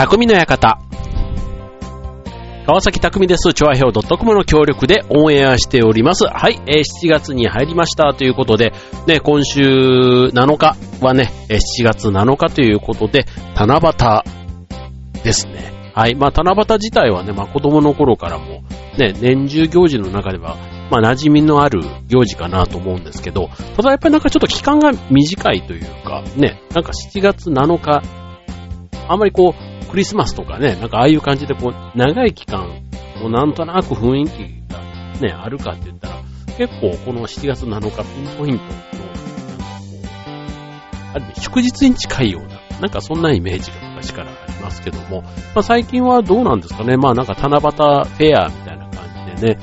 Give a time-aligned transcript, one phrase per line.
[0.00, 0.78] 匠の館。
[2.66, 3.52] 川崎匠です。
[3.52, 6.24] チョアヘオ .com の協力でオンエアしております。
[6.24, 8.72] はい、えー、7月に入りましたということで、
[9.06, 9.60] ね、今週
[10.32, 10.74] 7日
[11.04, 13.78] はね、7月7日ということで、七
[15.14, 15.92] 夕ですね。
[15.94, 16.14] はい。
[16.14, 18.62] まあ、七夕自体はね、まあ、子供の頃からも、
[18.96, 20.56] ね、年中行事の中では、
[20.90, 28.02] まあ、馴染みのある行事かなと思うんですけど、ただやっぱりなんかちょっと期間が短いというか、ね、なんか7月7日、
[29.06, 32.68] あんまりこう、クリスマスとかね、なんかああいう感じでこう、長い期間、
[33.20, 34.80] もうなんとなく雰囲気が
[35.20, 36.22] ね、あるかって言ったら、
[36.56, 49.58] 結構この7月7日ピンポイントの、なんかこう、ある意味祝日に近いような、なんかそんなイメージが昔からありますけども、まあ最近はどうなんですかね、まあなんか七夕フェアみたいな感じでね、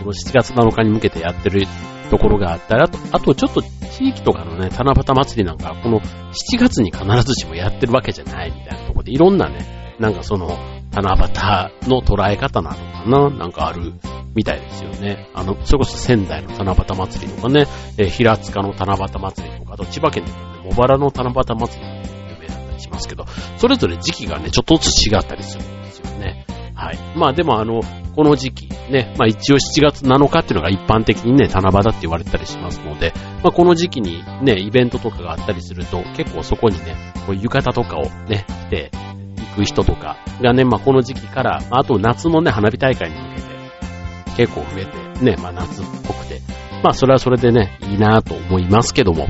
[0.00, 1.68] この7月7日に向けてやってる
[2.10, 10.58] ところがあったら、あと、あとちょっと地域とかのね、七夕祭りなんか、この7月に必ずしもやってるわけじゃないみたいなところで、いろんなね、なんかその、
[10.92, 13.94] 七夕の捉え方なのかななんかある
[14.34, 15.28] みたいですよね。
[15.34, 17.66] あの、それこそ仙台の七夕祭りとかね、
[17.98, 21.96] え、平塚の七夕祭りとか、あと千葉県でもね、茂原の七夕祭りも
[22.30, 23.24] 有名だったりしますけど、
[23.58, 26.46] それぞれ時期がね、ちょっとずつ違ったりするんですよね。
[26.74, 26.98] はい。
[27.16, 27.80] まあでもあの、
[28.14, 38.90] この時期、ね、まあ一応7月7日っていうのが一般的にね、七夕って言われたりしますので、まあこの時期にね、イベントとかがあったりすると、結構そこにね、こう浴衣とかをね、着て
[39.36, 46.40] 行く人とかがね、まあこの時期から、あと夏のね、花火大会に向けて、結構増えて、ね、まあ夏っぽくて、
[46.82, 49.28] まあそれはそれでね、いいなと思いますけども、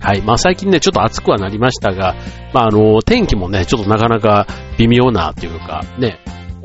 [0.00, 0.22] はい。
[0.22, 2.14] まあ最近ね、ちょっと暑くはなりましたが、
[2.52, 4.46] まああの、天気もね、ちょっとなかなか
[4.78, 6.18] 微妙なっていうか、ね、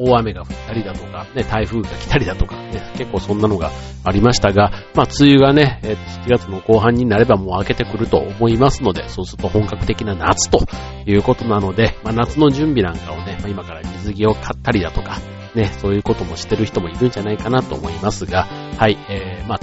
[0.04, 3.72] 大雨が降ったりだとか、ね、台風が来たりだとか、ね、結構そんなのが
[4.04, 5.94] ありましたが、まあ、梅雨がね、え
[6.26, 10.60] 7月の後半になればもう明けてくると思いますので、そうすると本格的な夏と
[11.06, 15.20] いうことなので、まあ、夏の準備なんかをね、まあ、今から水着を買ったりだとか、
[15.56, 18.46] ね、そういうこともしてる人もいるんじゃないかなと思いますが、
[18.78, 19.60] はい、えー、まあ、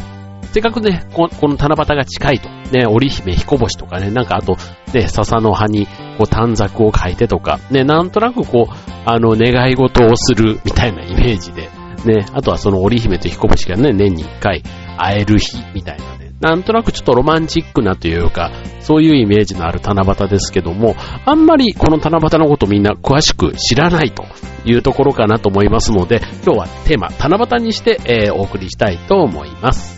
[0.59, 4.57] せっかくね、この七夕が近いと、ね、織姫彦星とかね、なんかあと、
[4.93, 8.75] ね、笹の葉に、こう短冊を書いてとか、ね、なんとなくこう、
[9.07, 11.71] あの、願い事をするみたいなイメージで、
[12.05, 14.65] ね、あとはその織姫と彦星がね、年に一回
[14.97, 24.25] 会える日みたいなね、なんとなくちょっとロマンチックなというか、そういうイメージのある七夕ですけども、あんまりこの七夕のことみんな詳しく知らないと
[24.65, 29.98] いうところかなと思いますので、今日はテーマ、七夕にして、えー、お送りしたいと思います。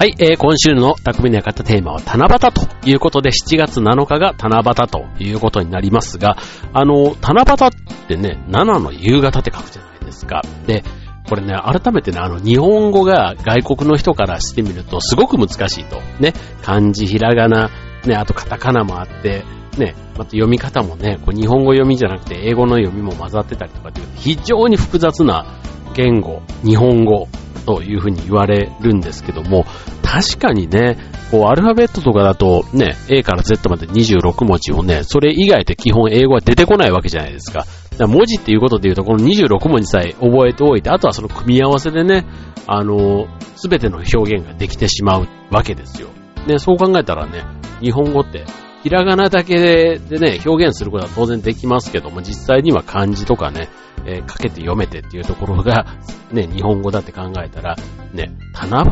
[0.00, 6.38] はい、えー、今週の匠の館テーマは七夕ということで、7月7日が七夕ということになりますが、
[6.72, 10.40] あの、七夕ってね、7の夕方って書くじゃないですか。
[10.66, 10.84] で、
[11.28, 16.00] これね、改めてね、あの、日本語が外国の人からしてみるとすごく難しいと。
[16.18, 16.32] ね、
[16.62, 17.68] 漢字、ひらがな、
[18.06, 19.44] ね、あとカタカナもあって、
[19.76, 25.59] ね、また読み方もね、こう日本語読みじゃなくて英語の読みも混ざってたりとかっていう非常に複雑な
[25.94, 27.28] 言語、日本語
[27.66, 29.64] というふうに言われるんですけども、
[30.02, 30.96] 確かにね、
[31.30, 37.66] こうアルファベットとかだとね、A から Z まで26文字をね、それ以外で基本英語は出てこないわけじゃないですか。
[38.00, 42.26] か文字っていうことで言うと、この26文字さえ覚えておいて、あとはその組み合わせでね、
[42.66, 46.08] あの、すべての表現ができてしまうわけですよ。
[46.46, 47.44] ね、そう考えたらね、
[47.80, 48.44] 日本語って
[48.82, 53.68] ひらがなだけでね、表現することは当然できますけども、実際には漢字とかね、
[54.06, 55.86] えー、かけて読めてっていうところが、
[56.32, 57.76] ね、日本語だって考えたら、
[58.12, 58.84] ね、七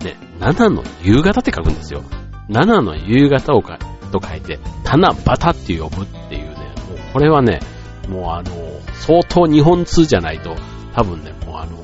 [0.00, 2.02] 夕、ね、七の夕方って書くんですよ。
[2.48, 3.78] 七の夕方をか、
[4.12, 6.50] と書いて、七夕って呼ぶっていうね、
[6.88, 7.60] もうこれはね、
[8.08, 8.50] もうあの、
[8.92, 10.54] 相当日本通じゃないと、
[10.94, 11.78] 多分ね、もうあの、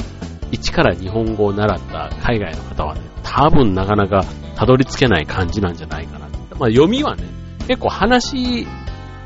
[0.53, 4.25] 一から日本語を習った海外の方はね、多分なかなか
[4.57, 6.29] たどり着けない感じなんじゃないかな。
[6.59, 7.25] まあ読みはね、
[7.67, 8.67] 結構話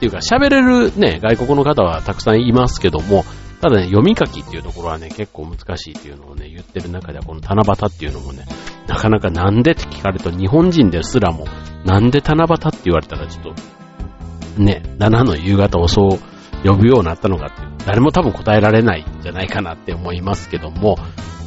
[0.05, 3.25] っていうか喋れるね、外国の方はたくさんいますけども、
[3.62, 8.45] ただね、読み書きっていうところはね、結構難しいっていうのをね、言ってる中では、この七夕っていうのもね、
[8.87, 11.47] なかなかなんでって聞かれると、日本人ですらも、
[11.87, 20.97] なんで七夕って言われたらちょっと、ね、七の夕方をそう呼ぶようになったのかっていう、誰も多分答えられないんじゃないかなって思いますけども、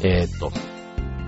[0.02, 0.52] えー、っと、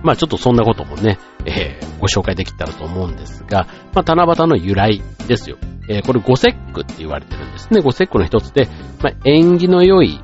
[0.02, 5.58] まあちょっとそんなこともね、えー、ご紹介できたらと思うんですが、まあ七夕の由来ですよ。
[5.90, 7.80] えー、これ五節句って言われてるんですね。
[7.80, 8.68] 五節句の一つで、
[9.02, 10.20] まあ縁起の良い、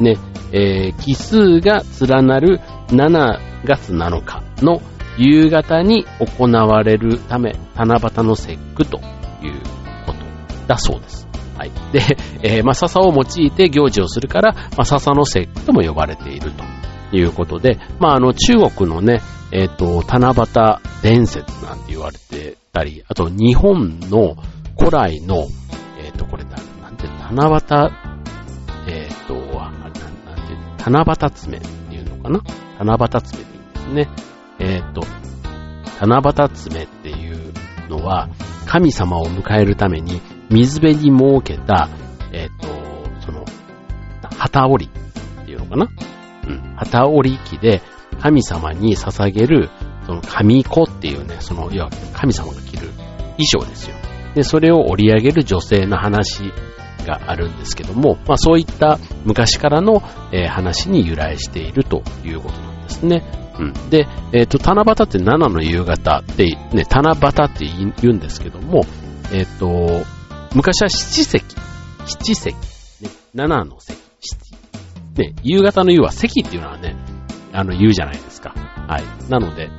[0.00, 0.16] ね、
[0.52, 4.82] えー、奇数が連なる7月7日の
[5.16, 9.00] 夕方に行われるため、七夕の節句とい
[9.50, 9.60] う
[10.04, 11.28] ことだそうです。
[11.56, 11.70] はい。
[11.92, 12.00] で、
[12.42, 19.20] えー、まあ、笹を用いて行事をするから、まあ、笹の節句とも呼ばれているということで、まあ、あの、中国のね、
[19.52, 24.36] えっ、ー、と、七夕伝説なんて言われてたり、あと、日本の
[24.78, 25.46] 古来の、
[25.98, 27.92] えっ、ー、と、これだ、なんて、七夕、
[28.88, 30.00] えっ、と、あなんて、
[30.84, 32.42] 七夕爪っていうのかな？
[32.78, 34.08] 七夕爪でいいんですね。
[34.58, 35.02] えっ、と、
[36.00, 37.52] 七夕爪っていう
[37.88, 38.28] のは、
[38.66, 41.88] 神様を迎えるために水辺に設けた、
[42.32, 42.68] えっ、と、
[43.24, 43.44] その、
[44.36, 44.90] 旗織り
[45.42, 45.88] っていうのかな？
[46.46, 46.74] うん。
[46.76, 47.80] 旗織り機で
[48.20, 49.70] 神様に捧げる、
[50.06, 52.88] その神子っていうね、その、要は神様が着る
[53.36, 53.96] 衣装ですよ。
[54.34, 56.52] で、それを織り上げる女性の話
[57.06, 60.02] があるんですけども、まあそういった昔からの、
[60.32, 63.24] えー、話に由来しているということなんですね。
[63.58, 63.90] うん。
[63.90, 67.64] で、えっ、ー、と、七夕って7の夕方って、ね、七夕って
[68.00, 68.82] 言うんですけども、
[69.32, 70.04] えっ、ー、と、
[70.54, 71.44] 昔は七石、
[72.06, 72.54] 七石、ね、
[73.32, 74.64] 七の石、七。
[75.16, 76.96] ね、夕方の夕は石っていうのはね、
[77.52, 78.50] あの、言うじゃないですか。
[78.88, 79.30] はい。
[79.30, 79.70] なので、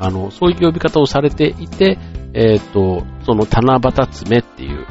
[0.00, 1.98] あの、そういう呼び方をされていて、
[2.34, 4.86] えっ、ー、と、その七夕爪っていう、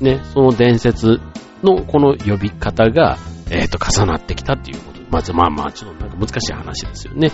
[0.00, 1.20] ね、その伝説
[1.62, 3.18] のこの呼び方が、
[3.50, 5.00] えっ、ー、と、重なってきたっていうこと。
[5.10, 7.30] まず、まあまあ、ちょっとなんか難しい話ですよね。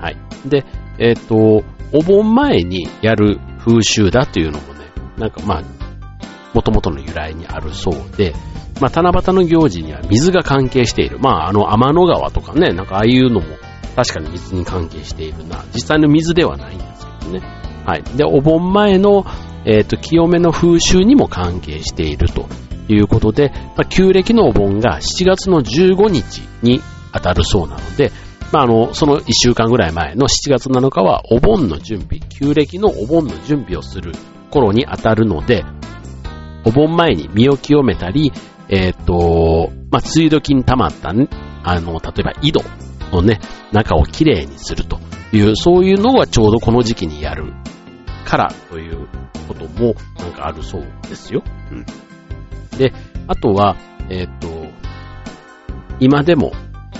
[0.00, 0.16] はい。
[0.46, 0.64] で、
[0.98, 5.62] えっ、ー、と、お盆前にやる風習だというのもね、なんかまあ、
[6.54, 8.32] 元々の由来にあるそうで、
[8.80, 11.18] まあ、七夕の行事には水が関係している。
[11.18, 13.46] まあ、あの、天の川とかね、なんかああいうのも
[13.96, 15.64] 確かに水に関係しているな。
[15.74, 17.65] 実際の水ではないんですけどね。
[17.86, 18.02] はい。
[18.16, 19.24] で、お盆前の、
[19.64, 22.46] え、ー、と、清めの風習にも関係していると
[22.88, 26.80] いうことで、まあ、旧暦のお盆が7月の15日に
[27.12, 28.10] 当たるそうなので、
[28.52, 34.12] まあ、あの、その1週間ぐらい前の7月7日はお盆の準備、旧暦のお盆の準備をする
[34.50, 35.64] 頃に当たるので、
[36.64, 38.32] お盆前に身を清めたり、
[38.68, 41.28] え、ー、と、まあ、梅雨時に溜まった、ね、
[41.62, 42.62] あの、例えば井戸
[43.12, 43.38] のね、
[43.70, 44.98] 中をきれいにすると
[45.32, 47.52] いう、そういうのはちょうどこの時期にやる
[48.26, 49.08] からという
[49.48, 51.42] こともなんかあるそうですよ。
[51.70, 51.86] うん。
[52.76, 52.92] で、
[53.28, 53.76] あとは、
[54.10, 54.66] えっ、ー、と、
[56.00, 56.52] 今でも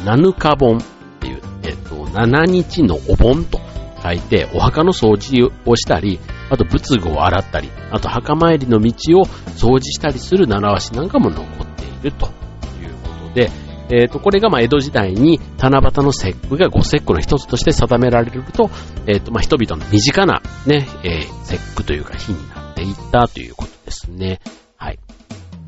[0.05, 0.83] 7日盆っ
[1.21, 3.61] ていう、えっ、ー、と、7日のお盆と
[4.03, 13.51] 書いて、お墓の掃除をしたり、あと仏具を洗ったり、あと墓参りの道を掃除したりする習わしなんかも残っているということで、
[13.91, 18.71] えっ、ー、と、これがま江戸時代に七夕の節句が五節句の一つとして定められると、
[19.07, 24.41] えっ、ー、と、ま人々の身近なね、えー、節句というか日になっていったということですね。
[24.77, 24.99] はい。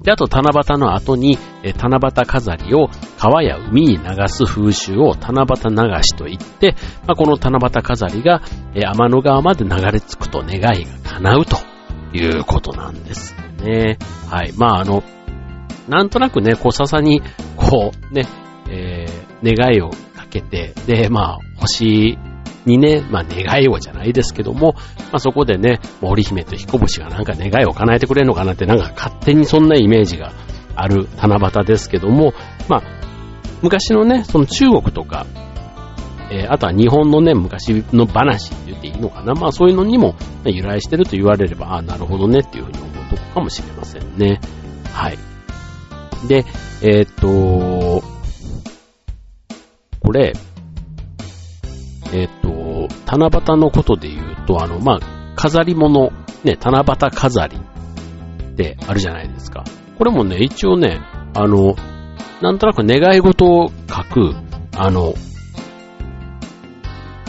[0.03, 2.88] で、あと七夕の後に、え七夕飾りを
[3.19, 6.76] 川や海に流す風習を七夕流しと言って、
[7.06, 8.43] まあ、この七夕飾りが、
[8.75, 11.56] え天の川まで流れ着くと願いが叶うと
[12.12, 13.99] いうことなんですね。
[14.31, 14.53] はい。
[14.56, 15.03] まあ、あの、
[15.88, 17.23] なんとなくね、こう笹に、
[17.69, 18.26] こうね、
[18.70, 22.19] えー、願いをかけて、で、まあ、星
[22.65, 30.32] にね、まあ願いをじゃないですけども、まあそこでね、森姫と彦星がなんか願いを叶えてくれるのかなってなんか勝手にそんなイメージが
[30.75, 32.32] ある七夕ですけども、
[32.69, 32.82] まあ
[33.62, 35.27] 昔のね、その中国とか、
[36.31, 39.34] えー、あとは日本のね、昔の話って言っていいのかな。
[39.34, 44.41] まあそういうのにも、ね、由来してると言われれば、ああ、なるほどねっていうふうに思うとこかもしれませんね。
[44.93, 45.28] はい。
[46.27, 46.44] で、
[46.82, 48.03] えー、っと、
[50.01, 50.32] これ、
[52.13, 56.10] えっ、と、七夕のことで言うと、あの、まあ、飾り物、
[56.44, 59.65] ね、七夕飾りってあるじゃないですか。
[59.98, 61.01] これもね、一応ね、
[61.34, 61.77] あの、
[62.41, 64.34] なんとなく願い事を書く、
[64.77, 65.15] あの、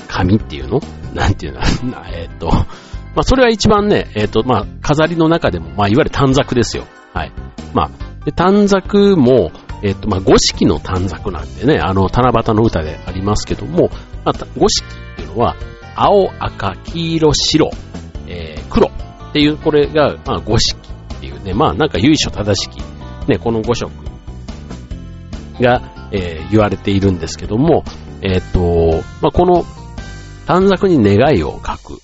[0.07, 0.79] 紙っていうの？
[1.13, 1.61] なんていうの？
[2.13, 2.65] えっ、と、ま
[3.17, 6.85] あ、それは一番ね、えっ、と、まあ、飾りの中でも、まあ、いわゆる短冊ですよ。
[7.13, 7.31] はい。
[7.73, 7.89] まあ、
[8.29, 13.89] で短冊も、えっ、と、まあ、五色の短冊なんてね、あの、七夕の歌でありますけども、
[14.23, 15.55] まあ、五色っていうのは、
[15.95, 17.71] 青、赤、黄色、白、
[18.27, 22.79] えー、黒っていう、これが、まあ、五色っていうね、まあ、なんか由緒正しき、
[23.27, 23.91] ね、この五色
[25.59, 27.83] が、えー、言われているんですけども、
[28.21, 29.65] えっ、と、まあ、この
[30.45, 31.99] 短冊に願いを書く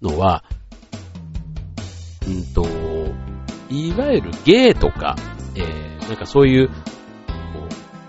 [0.00, 0.42] のは、
[2.26, 2.64] うんと、
[3.68, 5.16] いわゆる芸とか、
[5.56, 6.74] えー、なんかそういう、こ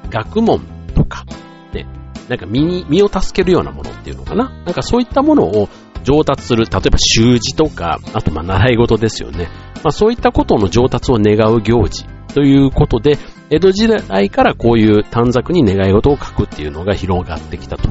[0.06, 0.62] う学問
[0.96, 1.26] とか、
[1.74, 1.88] ね、
[2.30, 4.50] なんか身に、身を助けるようなものっていうのかな？
[4.50, 5.70] なんかそういったものを
[6.04, 9.50] 上達する、例えば習字とか、あとまあ習い事ですよね。
[9.84, 13.18] まあそういったことの上達を願う行事ということで、
[13.50, 17.90] 江戸時代からこういう短冊に願い事を書くっていうのが広がってきたと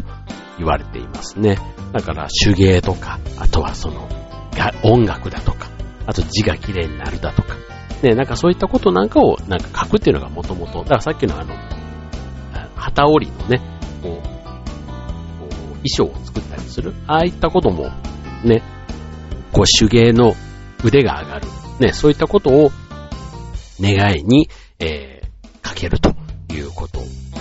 [0.58, 1.58] 言われていますね。
[1.92, 4.08] だから手芸とか、あとはその、
[4.82, 5.68] 音楽だとか、
[6.06, 7.54] あと字が綺麗になるだとか、
[8.04, 11.54] ね、なんかそういったことなんかをなんか書くっていうのがもともと、だからさっきのあの、
[12.76, 13.60] 旗織りのね、
[14.02, 17.90] こう、こう衣装を作ったりする、ああいったことも、
[18.44, 18.62] ね、
[19.52, 20.34] こう手芸の
[20.84, 21.48] 腕が上がる、
[21.80, 22.70] ね、そういったことを
[23.80, 26.14] 願いに、えー、書けると
[26.52, 27.00] いうこと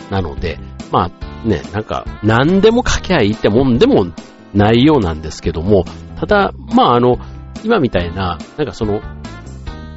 [0.10, 0.60] なので、
[0.94, 4.06] まあね、なんか何でも書きゃいいってもんでも
[4.54, 5.84] ないようなんですけども、
[6.18, 7.18] ただ、まああの、
[7.66, 9.02] 今みたいな、なんかその、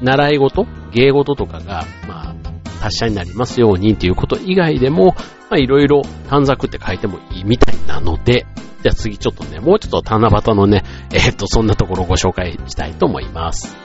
[0.03, 2.35] 習い事芸事とかが、まあ、
[2.81, 5.15] 達者になりますようにっていうこと以外でも、
[5.51, 8.47] まあいろいろ短冊って書いてもいいみたいなので、
[8.83, 13.77] じゃあ次ちょっとね、もうちょっと七夕のね、えー、っと、そんなところをご紹介したいと思います。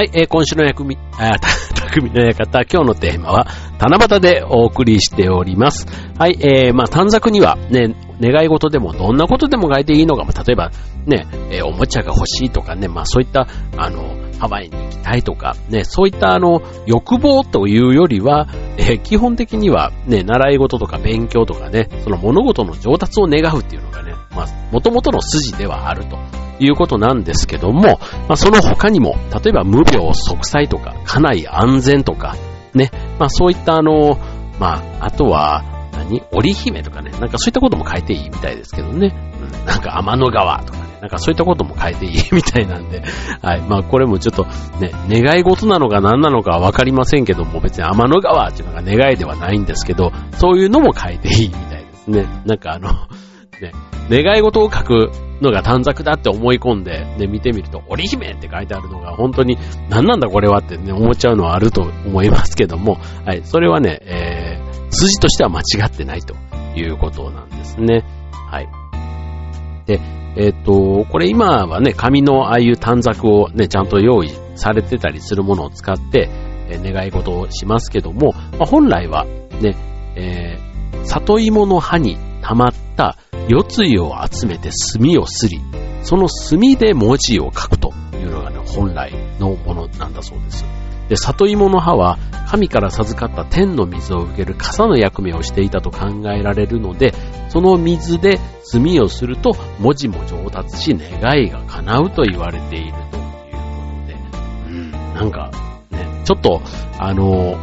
[0.00, 1.36] はい、えー、今週の役み、あ、
[1.76, 3.46] 匠の館、今日のテーマは、
[3.78, 5.86] 七夕でお送りしております。
[6.18, 10.70] はい、えー、まあ、短冊にはね、願い事でもどんなことでも書いていいのか、例えば、
[11.04, 26.39] ね、えー、おもちゃが欲しいとかね、まあ、そういった、あの、ハワイに行きたいとか、ね、そういったあの、欲望というよりは、えー、基本的にはね、習い事とか勉強とかね、その物事の上達を願うっていうのがね、まあ、元々の筋ではあると。
[26.60, 27.98] いうことなんですけども、ま
[28.30, 32.36] あ、その他にも、例えば無病息災とか、家内安全とか、
[32.74, 34.18] ね、まあそういったあの、
[34.58, 39.14] まあ、あとは、何織姫とかね、なんかそういったことも書いていいみたいですけどね。
[39.40, 43.02] うん、なんか天の川とかね、なんかそういったことも書いていいみたいなんで、
[43.42, 43.60] はい。
[43.62, 44.44] まあこれもちょっと
[44.80, 52.26] ね、願い事なのか何なのかわかりませんけども、別に天の川っていうのが願いではないんですけど、そういうのも書いていいみたいですね。
[52.44, 52.90] なんかあの、
[53.60, 53.72] ね、
[54.10, 66.34] 願い事を書くのが短冊だって思い込んで、ね、見てみると、織姫って書いてあるのが本当に何なんだこれはってね、思っちゃうのはあると思いますけども、はい、それはね、えー、筋としては間違ってないと
[66.76, 68.04] いうことなんですね。
[68.50, 68.68] はい。
[69.86, 70.00] で、
[70.36, 76.28] えっ、と、これ今はね、紙のああいう短冊をね、ちゃんと用意されてたりするものを使って、
[76.68, 79.24] えー、願い事をしますけども、まあ、本来は
[79.60, 79.76] ね、
[80.16, 83.16] えー、里芋の葉に溜まった
[83.50, 85.60] 四ついを集めて墨をすり、
[86.04, 90.64] その墨で文字を書くというのがね、本来のものなんだそうです。
[91.08, 92.16] で、里芋の葉は
[92.46, 97.12] 神から授かった天の水を受ける傘の役目をしていたと考えられるので、
[97.48, 103.30] その水で墨をすると文字も上達し願いが叶うと言われているというこ
[103.98, 104.16] とで、
[104.68, 105.50] うん、なんか
[105.90, 106.62] ね、ちょっと、
[107.00, 107.58] あの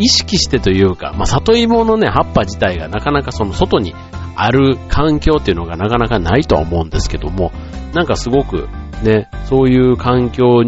[0.00, 3.94] 意識してというか、まあ、里芋のね、葉っぱ自体がなかなかその外に
[4.42, 7.52] ある環境っていうのがなかなかないとは思うんですけども、
[7.92, 8.68] なんかすごく
[9.02, 10.64] ね、そういう環境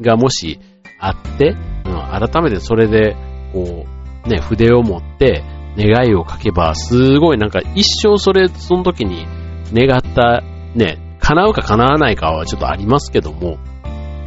[0.00, 0.60] がもし
[0.98, 3.16] あって、うん、改めてそれで、
[3.52, 3.86] こ
[4.24, 5.44] う、ね、筆を持って
[5.76, 9.26] 願いを書けば、すごいなんか一生それ、その時に
[9.72, 10.42] 願った、
[10.74, 13.58] ね、叶うか叶わないかはちょっとありますけども、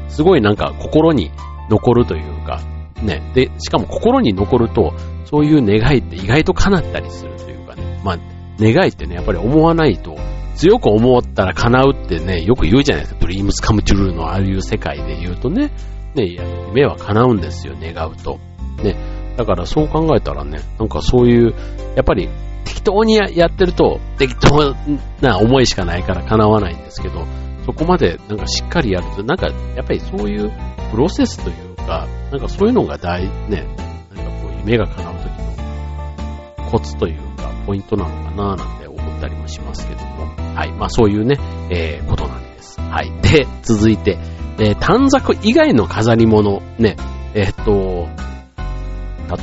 [0.10, 1.32] すごいなんか心に
[1.70, 2.62] 残るというか、
[3.02, 4.94] ね、で、しかも心に残ると、
[5.26, 10.18] そういう願いって意外と叶ったりするというかね、まあ、願いってね、やっぱり思わないと、
[10.56, 13.20] 強く思ったら叶うってね、よく言うじゃないですか。
[13.22, 15.72] ドリームスカムチュルーのああいう世界で言うとね、
[16.16, 16.26] ね、
[16.70, 18.40] 夢は叶うんですよ、願うと。
[18.82, 18.96] ね。
[19.36, 21.54] だからそう考えたらね、なんかそういう、
[21.96, 22.30] やっぱり
[22.64, 24.76] 適当にやってると適当
[25.22, 27.26] な思いしかないから叶わないんですけど、
[27.66, 30.52] そこまでなんかしっかりやると、なんかやっぱりそういう
[30.92, 33.68] プロセスというか、なんかそういうのが大、ね、
[34.16, 40.26] なんかこう夢が叶う時のコツというか、ポイントなのかななんて思ったりもしますけども、
[40.56, 40.72] はい。
[40.74, 41.38] まあそういうね、
[41.70, 42.80] えー、ことなんです。
[42.80, 43.12] はい。
[43.22, 44.18] で、 続いて、
[44.58, 46.96] えー、短冊以外の飾り物、ね、
[47.34, 48.08] えー、っと、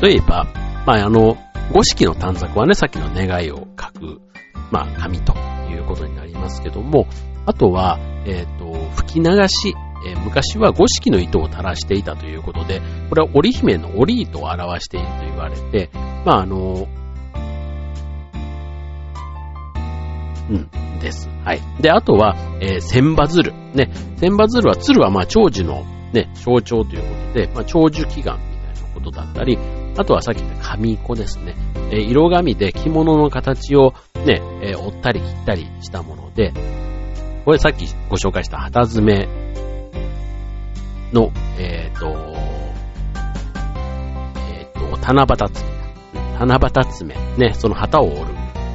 [0.06, 0.46] 例えば、
[0.86, 1.36] まああの、
[1.72, 4.20] 五色の短冊はね、さっきの願いを書く、
[4.70, 5.34] まあ紙と
[5.70, 7.06] いうことになりますけども、
[7.46, 9.74] あとは、えっ、と、吹き流し、
[10.06, 15.90] えー、昔は五色の糸を垂らしていたということで、これは織姫の織糸を表していると言われて、
[16.24, 16.86] まああの、
[20.50, 21.28] うん、です。
[21.44, 21.60] はい。
[21.80, 23.52] で、あとは、えー、千羽鶴。
[23.74, 29.58] ね、千羽鶴は、鶴はまあ長寿のね、象徴ということで、まあ長寿祈願みたいなことだったり、
[29.96, 31.54] あとはさっき言った紙子ですね。
[31.90, 33.94] えー、色紙で着物の形を
[34.24, 36.52] ね、えー、折ったり切ったりしたもので、
[37.44, 39.28] これさっきご紹介した旗詰め
[41.12, 42.32] の、えっ、ー、と、
[45.02, 45.68] 七夕爪。
[46.38, 47.14] 七夕爪。
[47.36, 48.26] ね、その旗を折る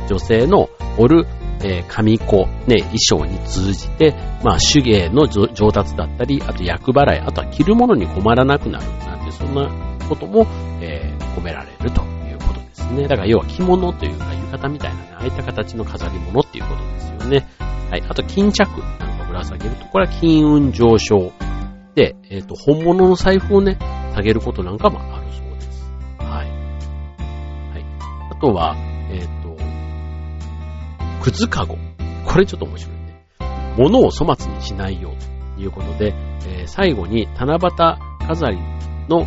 [0.09, 1.27] 女性の折る、
[1.63, 9.69] えー、神子、ね、衣装に通じて、まあ、手芸の上達だったり、あと役払い、あとは着るものに困らなくなる、なんて、そんな
[10.07, 10.45] ことも、
[10.81, 13.07] えー、込められるということですね。
[13.07, 17.47] だから要は着物というか浴衣みたいなね、ああいった形の飾り物っていうことですよね。
[17.89, 18.03] はい。
[18.07, 21.31] あと、巾着なんかぶら下げると、これは金運上昇
[21.95, 23.77] で、えっ、ー、と、本物の財布をね、
[24.13, 25.91] 下げることなんかもあるそうです。
[26.19, 26.49] はい。
[26.49, 27.85] はい。
[28.31, 28.75] あとは、
[31.21, 31.77] 靴かご。
[32.25, 33.23] これちょっと面白いね。
[33.77, 36.13] 物を粗末にしないようということで、
[36.47, 37.59] えー、最後に七夕
[38.27, 38.57] 飾り
[39.07, 39.25] の、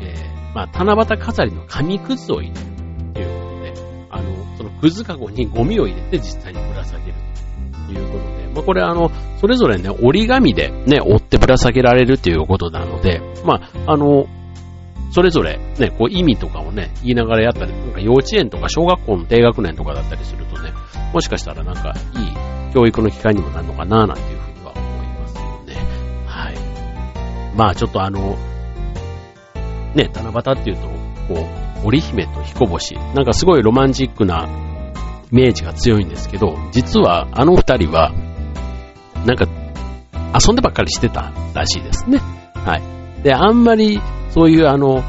[0.00, 2.66] えー、まあ、七夕飾りの紙くずを入れる
[3.14, 7.14] ということで、あの、そのくずかごにゴミを入れて実際にぶら下げる
[7.86, 14.26] ということで、まあ、これあの、それぞれね、折り紙でね、折ってぶら下げられるということなので、まあ、あの、
[15.12, 20.72] それぞれね、こう意味とかをね、言いながらやったり、なんか幼稚園とか小学校の低学年とかだったりするとね、
[21.12, 25.74] もしかしたらなんかいい教育の機会にもなるのかななんていうふうには思いますよね。
[26.26, 27.56] はい。
[27.56, 28.36] まあちょっとあの、
[29.94, 30.88] ね、七夕っていうと、
[31.34, 31.46] こ
[31.84, 34.48] う、織姫と彦星、なんかすごいロマンチックな
[35.30, 38.12] イメージが強いんですけど、実はあの二人は、
[39.26, 39.46] なんか、
[40.34, 42.20] 遊んでばっかりしてたらしいですね。
[42.54, 43.22] はい。
[43.22, 44.00] で、あんまり
[44.30, 45.02] そういうあの、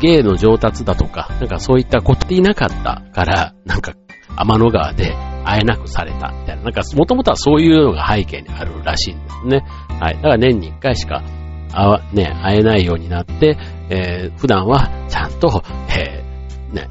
[0.00, 3.94] 芸の上達だとか、なんかそういったこといなかったから、なんか
[4.36, 5.14] 天の川で
[5.44, 9.64] 会えなくされたみたいな、なんかもともとはそういうのが背景にあるらしいんですね。
[10.00, 10.16] はい。
[10.16, 11.22] だから年に一回しか
[11.72, 13.58] 会わ、ね、会えないようになって、
[13.90, 15.62] えー、普段はちゃんと、
[15.96, 16.88] えー、ね、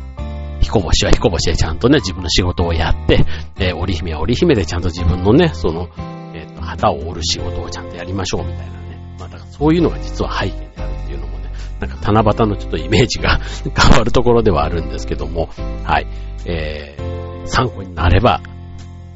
[0.62, 3.26] 彦星は彦星でちゃんとね、自分の仕事をやって、
[3.58, 5.90] えー、織姫は織姫でちゃんと自分のね、その、
[6.34, 9.16] えっ、ー、と、旗を折る仕事をちゃんとやりましょうみたいなね。
[9.20, 15.50] まあ、だからそういうのが実は背景にあるっていうのもね、なんか七夕のちょっとイメージが 変わるところではあるんですけども、
[15.84, 16.08] はい。
[16.46, 17.15] えー、
[17.46, 18.42] 参考になれば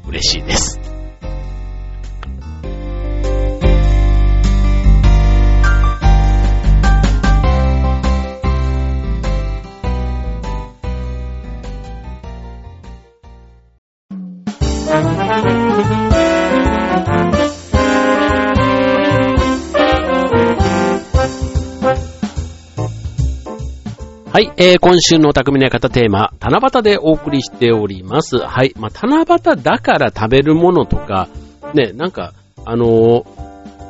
[0.08, 0.89] 嬉しいです。
[24.32, 28.38] はい、えー、今週の匠の館テーマ、七夕でお送りしております。
[28.38, 31.28] はい、まあ、七夕だから食べるものとか、
[31.74, 32.32] ね、なんか、
[32.64, 33.24] あの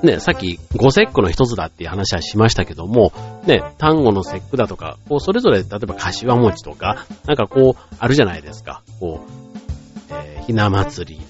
[0.02, 3.12] ー、ね、さっき、五節句の一つだっていう話はしましたけども、
[3.44, 8.82] ね、単語の節句だとか、こう、それぞれ、例えば、柏餅とか、なんかこう、あるじゃないですか。
[8.98, 11.20] こう、えー、ひな祭り、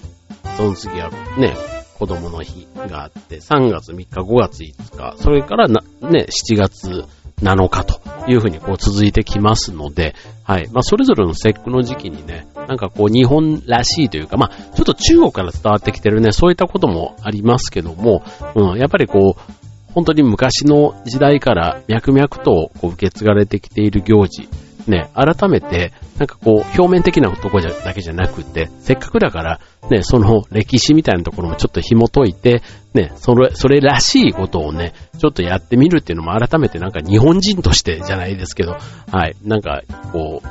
[0.55, 1.53] その次は、ね、
[1.99, 7.05] 子供の日があって、3月3日、5月5日、それからな、ね、7月
[7.41, 10.69] 7日というふうにこう続いてきますので、はい。
[10.71, 18.23] まあ、それぞれの節句の時期にね、なんかこう日本らしいというか、まあ、ちょっと中国から伝わってきてるね、そういったこともありますけども、
[18.55, 19.51] うん、やっぱりこう、
[19.93, 24.47] 本当に昔の時代から脈々とこう受け継がれてきている行事
[24.87, 32.61] ね、改めて、なんかこう、表面的なところだけじゃなくて、せっかくだから、ね、その歴史みたいなところもちょっと紐解いて、
[32.93, 38.77] ね、それ、それらしいことをね、ちょっとやってみるっていうのも改めてなんか日本人としてじゃないですけど、
[39.11, 40.47] はい、なんか、こう、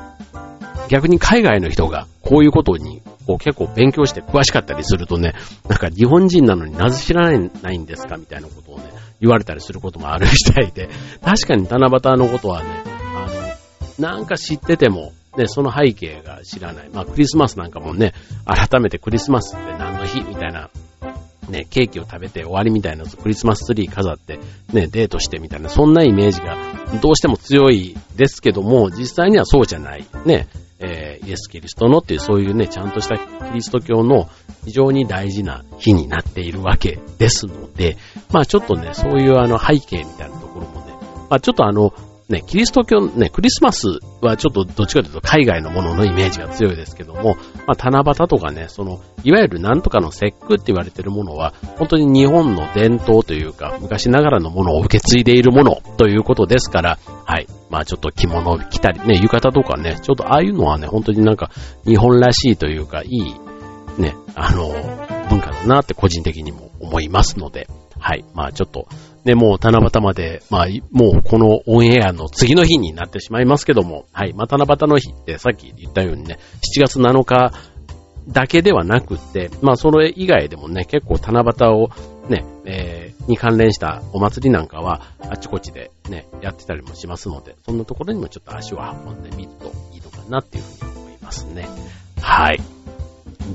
[0.88, 5.34] 逆に海外の人がこういうことにこう結構勉強して詳しかったりするとね、
[5.68, 8.84] なんか日本人なのになぜ知らないんですかみたいなことをね、
[9.20, 10.88] 言われたりすることもあるみたいで、
[11.22, 12.68] 確かに七夕のことはね、
[13.14, 13.28] あ
[14.00, 16.90] のなんか知ってても、ね、その背景が知らない。
[16.92, 18.14] まあ、クリスマスなんかもね、
[18.44, 20.70] 改めてクリスマスって何の日みたいな、
[21.48, 24.38] ね、ケーキを食べて終わりみたいな、クリスマスツリー飾って、
[24.72, 26.56] ね、デートしてみたいな、そんなイメージが
[27.00, 30.04] どうしても強いですけども、実際にはそうじゃない。
[30.24, 30.48] ね、
[30.80, 34.28] えー、イエス・キリストのっていうそういうね、ちゃんとしたキリスト教の
[34.64, 37.96] 非常に大事な日になっているわけですので、
[38.32, 40.94] まあちょっとね、そういうあの背景みたいなところもね、
[41.28, 41.92] まあちょっとあの、
[42.30, 57.48] ね、キリスト教、ね、クリスマスはちょっとどっちかというと海外のもののイメージが強いですけども、まあ、七夕とかね、その、いわゆるなんとかの節句って言われてるものは、本当に日本の伝統というか、昔ながらのものを受け継いでいるものということですから、はい。
[57.68, 61.50] まあちょっと着物を着たりね、浴衣とかね、ちょっとああいうのはね、本当になんか
[61.84, 64.68] 日本らしいというか、いい、ね、あの、
[65.28, 67.66] 文化だなって個人的にも思いますので、
[67.98, 68.24] はい。
[68.34, 68.88] まあちょっと、
[69.24, 74.32] ね、もう七夕まで、まあ、もうこのオンエアの次の日になってしまいますけども、はい。
[74.32, 76.38] まあ七夕の日ってさっき言ったようにね、
[76.76, 77.52] 7月7日
[78.28, 81.90] だけではなくって、まあそれ以外でもね、結構七夕を
[82.28, 91.68] ね、えー、に関連したお祭りなんかは、あちこちでね、やってたりもしますので、そんなところにもちょっと足を運んでみるといいのかなっていうふうに思いますね。
[92.20, 92.60] はい。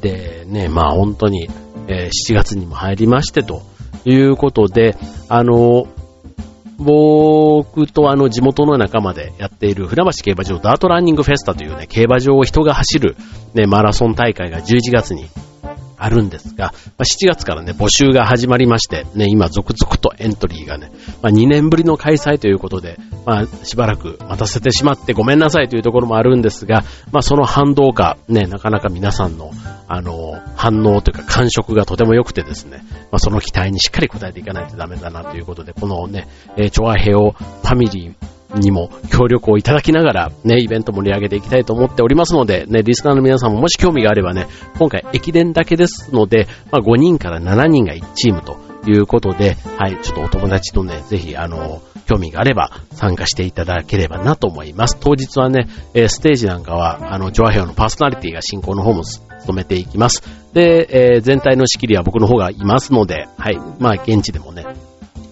[0.02, 1.50] で、ね、まあ本当に、
[1.88, 3.64] えー、7月にも入りましてと
[4.06, 4.96] いうことで、
[5.30, 5.88] あの、
[6.78, 13.16] 僕とあの地元の仲間でやっている船橋競馬場ダートランニングフェスタというね、競馬場を人が走る
[13.54, 15.30] ね、マラソン大会が11月に
[16.06, 20.92] あるんですが、まあ、7月からね、募集が始まりまして、ね、今続々とエントリーがね、
[21.24, 29.52] まあ、2年ぶりの開催ということで、まあ、しばらく待たせてしまってごめんなさいというところもあるんですが、まあ、その反動か、ね、なかなか皆さんの、
[29.88, 48.58] あの、反応というか感触がとても良くてですね、まあ、その期待にしっかり応えていかないとダメだなということで、このね、えー、チョアヘオファミリー、にも協力をいただきながらね、イベント盛り上げていきたいと思っておりますので、ね、リスナーの皆さんももし興味があればね、今回駅伝だけですので、まあ、5人から7人が1チームと
[48.90, 54.98] いうことで、はい、ちょっとお友達とね、ぜひあの、興味があれば参加していただければなと思います。
[55.00, 60.22] 当日はね、ステージなんかは、あの、ジョアヘオのパーソナリティが進行の方も務めていきます。
[60.54, 64.66] で、えー、全体の仕切りは僕の方がいますので、はい、まあ現地でもね、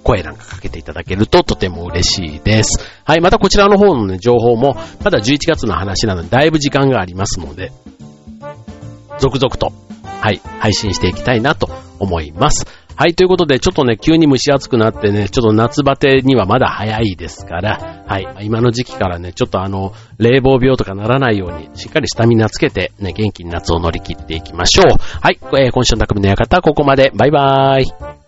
[0.04, 2.86] 声なんかかけていただけるととても嬉しいです。
[3.06, 7.72] はい、またこちらの方のね、情報も、まだ11月の話なので、だいぶ時間がありますので、
[9.20, 9.72] 続々と、
[10.20, 12.66] はい、配信していきたいなと思います。
[12.96, 24.86] はい、ということで、ちょっとね、急に蒸し暑くなってね、ちょっと夏バテにはまだ早いですから、はい、今の時期からね、ちょっとあの、冷房病とかならないように、しっかりスタミナつけて、ね、元気に夏を乗り切っていきましょう。
[25.22, 27.12] はい、えー、今週の匠の館、ここまで。
[27.16, 28.23] バイバーイ。